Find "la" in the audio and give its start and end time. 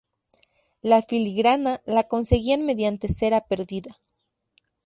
0.81-1.03, 1.85-2.05